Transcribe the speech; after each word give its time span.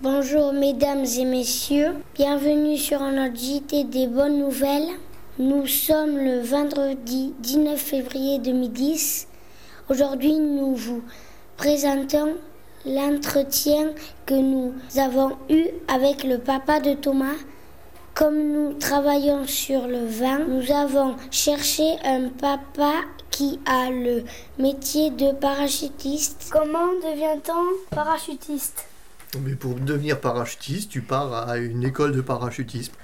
Bonjour 0.00 0.52
mesdames 0.52 1.04
et 1.04 1.24
messieurs, 1.24 1.92
bienvenue 2.14 2.78
sur 2.78 3.00
notre 3.00 3.34
JT 3.34 3.82
des 3.82 4.06
bonnes 4.06 4.38
nouvelles. 4.38 4.90
Nous 5.40 5.66
sommes 5.66 6.16
le 6.16 6.38
vendredi 6.38 7.34
19 7.40 7.76
février 7.76 8.38
2010. 8.38 9.26
Aujourd'hui, 9.88 10.34
nous 10.34 10.76
vous 10.76 11.02
présentons 11.56 12.34
l'entretien 12.86 13.90
que 14.24 14.34
nous 14.34 14.72
avons 14.98 15.32
eu 15.50 15.66
avec 15.88 16.22
le 16.22 16.38
papa 16.38 16.78
de 16.78 16.94
Thomas. 16.94 17.34
Comme 18.14 18.52
nous 18.52 18.74
travaillons 18.74 19.48
sur 19.48 19.88
le 19.88 20.06
vin, 20.06 20.38
nous 20.46 20.70
avons 20.70 21.16
cherché 21.32 21.96
un 22.04 22.28
papa 22.28 22.92
qui 23.32 23.58
a 23.66 23.90
le 23.90 24.22
métier 24.60 25.10
de 25.10 25.32
parachutiste. 25.32 26.50
Comment 26.52 26.94
devient-on 27.02 27.96
parachutiste? 27.96 28.84
Mais 29.36 29.54
pour 29.54 29.74
devenir 29.74 30.20
parachutiste, 30.20 30.90
tu 30.90 31.02
pars 31.02 31.48
à 31.48 31.58
une 31.58 31.84
école 31.84 32.12
de 32.12 32.20
parachutisme 32.20 32.94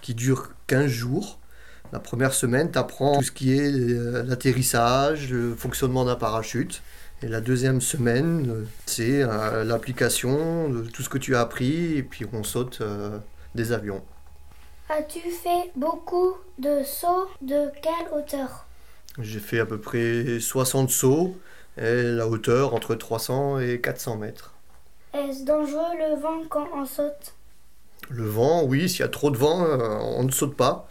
qui 0.00 0.14
dure 0.14 0.50
15 0.68 0.86
jours. 0.86 1.38
La 1.92 1.98
première 1.98 2.32
semaine, 2.32 2.70
tu 2.70 2.78
apprends 2.78 3.18
tout 3.18 3.24
ce 3.24 3.32
qui 3.32 3.52
est 3.52 3.70
euh, 3.70 4.22
l'atterrissage, 4.22 5.30
le 5.30 5.54
fonctionnement 5.54 6.04
d'un 6.04 6.14
parachute. 6.14 6.82
Et 7.22 7.28
la 7.28 7.40
deuxième 7.40 7.80
semaine, 7.80 8.50
euh, 8.50 8.64
c'est 8.86 9.22
euh, 9.22 9.64
l'application 9.64 10.68
de 10.68 10.82
tout 10.82 11.02
ce 11.02 11.08
que 11.08 11.18
tu 11.18 11.34
as 11.34 11.40
appris 11.40 11.96
et 11.96 12.02
puis 12.02 12.26
on 12.32 12.44
saute 12.44 12.82
des 13.54 13.72
avions. 13.72 14.02
As-tu 14.88 15.20
fait 15.20 15.70
beaucoup 15.74 16.36
de 16.58 16.82
sauts 16.84 17.28
De 17.40 17.70
quelle 17.82 18.08
hauteur? 18.16 18.66
J'ai 19.18 19.40
fait 19.40 19.60
à 19.60 19.66
peu 19.66 19.78
près 19.78 20.38
60 20.40 20.90
sauts 20.90 21.36
et 21.76 22.02
la 22.02 22.26
hauteur 22.26 22.74
entre 22.74 22.94
300 22.94 23.60
et 23.60 23.80
400 23.80 24.16
mètres. 24.16 24.54
Est-ce 25.14 25.44
dangereux 25.44 25.96
le 25.98 26.20
vent 26.20 26.42
quand 26.48 26.68
on 26.74 26.86
saute? 26.86 27.34
Le 28.10 28.24
vent, 28.24 28.64
oui, 28.64 28.88
s'il 28.88 29.00
y 29.00 29.02
a 29.04 29.08
trop 29.08 29.30
de 29.30 29.36
vent, 29.36 29.58
on 30.16 30.24
ne 30.24 30.30
saute 30.30 30.56
pas. 30.56 30.88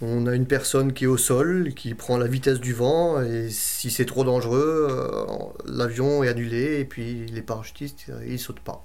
On 0.00 0.26
a 0.26 0.34
une 0.34 0.46
personne 0.46 0.92
qui 0.92 1.04
est 1.04 1.08
au 1.08 1.16
sol, 1.16 1.74
qui 1.74 1.94
prend 1.94 2.18
la 2.18 2.26
vitesse 2.26 2.58
du 2.60 2.72
vent, 2.72 3.20
et 3.22 3.50
si 3.50 3.90
c'est 3.90 4.04
trop 4.04 4.24
dangereux, 4.24 4.88
euh, 4.90 5.26
l'avion 5.64 6.24
est 6.24 6.28
annulé, 6.28 6.80
et 6.80 6.84
puis 6.84 7.26
les 7.26 7.42
parachutistes, 7.42 8.06
euh, 8.10 8.24
ils 8.26 8.38
sautent 8.38 8.60
pas. 8.60 8.84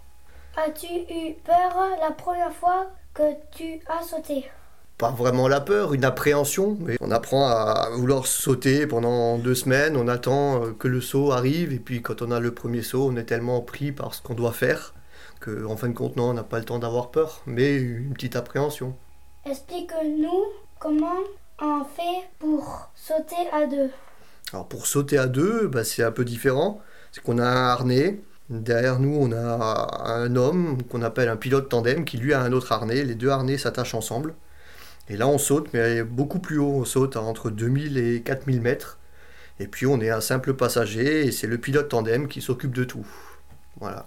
As-tu 0.56 0.88
eu 0.88 1.34
peur 1.44 1.76
la 2.00 2.12
première 2.12 2.54
fois 2.54 2.92
que 3.14 3.24
tu 3.52 3.80
as 3.88 4.04
sauté? 4.04 4.50
Pas 4.98 5.12
vraiment 5.12 5.48
la 5.48 5.62
peur, 5.62 5.94
une 5.94 6.06
appréhension, 6.06 6.76
mais 6.80 6.98
on 7.02 7.12
apprend 7.12 7.48
à 7.48 7.90
vouloir 7.94 8.26
sauter 8.26 8.88
pendant 8.88 9.38
deux 9.38 9.54
semaines, 9.54 9.96
on 9.96 10.08
attend 10.08 10.64
euh, 10.64 10.72
que 10.72 10.88
le 10.88 11.02
saut 11.02 11.32
arrive, 11.32 11.72
et 11.72 11.78
puis 11.78 12.02
quand 12.02 12.24
on 12.24 12.32
a 12.32 12.40
le 12.40 12.52
premier 12.52 12.82
saut, 12.82 13.08
on 13.12 13.16
est 13.16 13.26
tellement 13.26 13.62
pris 13.62 13.92
par 13.92 14.16
ce 14.16 14.24
qu'on 14.24 14.34
doit 14.34 14.54
faire, 14.54 14.96
qu'en 15.40 15.78
fin 15.78 15.90
de 15.90 15.94
compte, 15.94 16.16
non, 16.16 16.30
on 16.30 16.34
n'a 16.34 16.44
pas 16.44 16.58
le 16.58 16.66
temps 16.66 16.80
d'avoir 16.80 17.12
peur, 17.12 17.44
mais 17.46 17.76
une 17.76 18.14
petite 18.14 18.36
appréhension. 18.36 18.96
Explique-nous 19.46 20.46
comment 20.80 21.20
on 21.62 21.84
fait 21.84 22.28
pour 22.40 22.90
sauter 22.96 23.36
à 23.54 23.68
deux. 23.68 23.92
Alors 24.52 24.68
pour 24.68 24.88
sauter 24.88 25.18
à 25.20 25.28
deux, 25.28 25.68
bah, 25.68 25.84
c'est 25.84 26.04
un 26.04 26.12
peu 26.12 26.26
différent. 26.26 26.82
C'est 27.12 27.24
qu'on 27.24 27.38
a 27.38 27.46
un 27.46 27.68
harnais. 27.68 28.20
Derrière 28.50 29.00
nous, 29.00 29.16
on 29.20 29.32
a 29.32 30.06
un 30.06 30.36
homme 30.36 30.82
qu'on 30.90 31.02
appelle 31.02 31.30
un 31.30 31.36
pilote 31.36 31.70
tandem 31.70 32.06
qui 32.06 32.18
lui 32.18 32.34
a 32.34 32.42
un 32.42 32.54
autre 32.54 32.72
harnais. 32.72 33.04
Les 33.04 33.16
deux 33.16 33.30
harnais 33.30 33.58
s'attachent 33.58 33.94
ensemble. 33.94 34.34
Et 35.10 35.18
là, 35.18 35.28
on 35.28 35.38
saute, 35.38 35.70
mais 35.74 36.04
beaucoup 36.04 36.40
plus 36.40 36.58
haut. 36.58 36.72
On 36.74 36.86
saute 36.86 37.16
à 37.16 37.22
entre 37.22 37.50
2000 37.50 37.98
et 37.98 38.22
4000 38.22 38.62
mètres. 38.62 39.00
Et 39.60 39.68
puis, 39.68 39.86
on 39.86 40.00
est 40.02 40.10
un 40.10 40.22
simple 40.22 40.54
passager 40.54 41.26
et 41.26 41.32
c'est 41.32 41.48
le 41.48 41.58
pilote 41.58 41.90
tandem 41.90 42.28
qui 42.28 42.42
s'occupe 42.42 42.74
de 42.74 42.84
tout. 42.84 43.06
Voilà. 43.80 44.06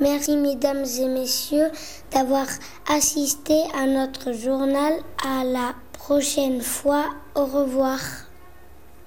Merci 0.00 0.36
mesdames 0.36 0.84
et 0.84 1.08
messieurs 1.08 1.68
d'avoir 2.12 2.46
assisté 2.88 3.54
à 3.74 3.86
notre 3.86 4.32
journal. 4.32 4.94
À 5.24 5.44
la 5.44 5.74
prochaine 5.92 6.60
fois. 6.62 7.10
Au 7.34 7.46
revoir. 7.46 8.00